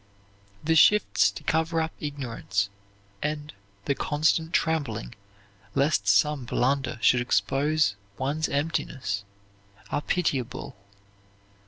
The 0.63 0.73
shifts 0.73 1.29
to 1.29 1.43
cover 1.43 1.79
up 1.79 1.91
ignorance, 1.99 2.71
and 3.21 3.53
"the 3.85 3.93
constant 3.93 4.51
trembling 4.51 5.13
lest 5.75 6.07
some 6.07 6.45
blunder 6.45 6.97
should 7.03 7.21
expose 7.21 7.95
one's 8.17 8.49
emptiness," 8.49 9.23
are 9.91 10.01
pitiable. 10.01 10.75